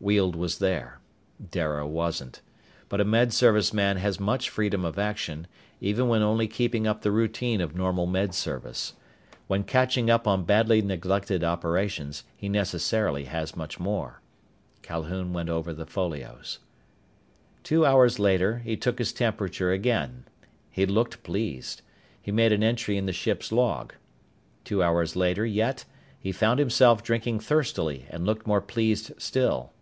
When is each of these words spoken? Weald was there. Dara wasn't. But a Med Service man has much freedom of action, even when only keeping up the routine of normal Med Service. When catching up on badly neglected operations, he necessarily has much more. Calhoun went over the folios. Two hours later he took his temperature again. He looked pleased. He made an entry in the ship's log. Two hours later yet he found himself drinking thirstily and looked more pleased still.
Weald 0.00 0.36
was 0.36 0.60
there. 0.60 1.00
Dara 1.50 1.84
wasn't. 1.84 2.40
But 2.88 3.00
a 3.00 3.04
Med 3.04 3.32
Service 3.32 3.74
man 3.74 3.96
has 3.96 4.20
much 4.20 4.48
freedom 4.48 4.84
of 4.84 4.96
action, 4.96 5.48
even 5.80 6.06
when 6.06 6.22
only 6.22 6.46
keeping 6.46 6.86
up 6.86 7.02
the 7.02 7.10
routine 7.10 7.60
of 7.60 7.74
normal 7.74 8.06
Med 8.06 8.32
Service. 8.32 8.94
When 9.48 9.64
catching 9.64 10.08
up 10.08 10.24
on 10.28 10.44
badly 10.44 10.82
neglected 10.82 11.42
operations, 11.42 12.22
he 12.36 12.48
necessarily 12.48 13.24
has 13.24 13.56
much 13.56 13.80
more. 13.80 14.22
Calhoun 14.82 15.32
went 15.32 15.48
over 15.48 15.72
the 15.74 15.84
folios. 15.84 16.60
Two 17.64 17.84
hours 17.84 18.20
later 18.20 18.58
he 18.58 18.76
took 18.76 19.00
his 19.00 19.12
temperature 19.12 19.72
again. 19.72 20.26
He 20.70 20.86
looked 20.86 21.24
pleased. 21.24 21.82
He 22.22 22.30
made 22.30 22.52
an 22.52 22.62
entry 22.62 22.96
in 22.96 23.06
the 23.06 23.12
ship's 23.12 23.50
log. 23.50 23.94
Two 24.62 24.80
hours 24.80 25.16
later 25.16 25.44
yet 25.44 25.86
he 26.20 26.30
found 26.30 26.60
himself 26.60 27.02
drinking 27.02 27.40
thirstily 27.40 28.06
and 28.10 28.24
looked 28.24 28.46
more 28.46 28.60
pleased 28.60 29.10
still. 29.20 29.72